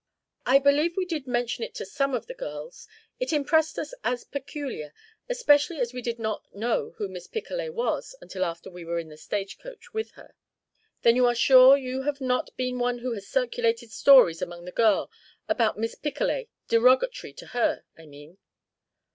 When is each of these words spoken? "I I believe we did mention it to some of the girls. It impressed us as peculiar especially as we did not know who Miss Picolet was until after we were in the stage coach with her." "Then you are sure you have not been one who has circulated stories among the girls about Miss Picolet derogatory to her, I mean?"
"I 0.47 0.55
I 0.55 0.57
believe 0.57 0.97
we 0.97 1.05
did 1.05 1.27
mention 1.27 1.63
it 1.63 1.75
to 1.75 1.85
some 1.85 2.15
of 2.15 2.25
the 2.25 2.33
girls. 2.33 2.87
It 3.19 3.31
impressed 3.31 3.77
us 3.77 3.93
as 4.03 4.23
peculiar 4.23 4.95
especially 5.29 5.79
as 5.79 5.93
we 5.93 6.01
did 6.01 6.17
not 6.17 6.43
know 6.55 6.95
who 6.97 7.07
Miss 7.07 7.27
Picolet 7.27 7.75
was 7.75 8.15
until 8.19 8.43
after 8.43 8.71
we 8.71 8.83
were 8.83 8.97
in 8.97 9.09
the 9.09 9.15
stage 9.17 9.59
coach 9.59 9.93
with 9.93 10.13
her." 10.13 10.33
"Then 11.03 11.15
you 11.15 11.27
are 11.27 11.35
sure 11.35 11.77
you 11.77 12.01
have 12.01 12.19
not 12.19 12.49
been 12.57 12.79
one 12.79 12.97
who 12.97 13.11
has 13.13 13.27
circulated 13.27 13.91
stories 13.91 14.41
among 14.41 14.65
the 14.65 14.71
girls 14.71 15.11
about 15.47 15.77
Miss 15.77 15.93
Picolet 15.93 16.49
derogatory 16.67 17.33
to 17.33 17.45
her, 17.53 17.83
I 17.95 18.07
mean?" 18.07 18.39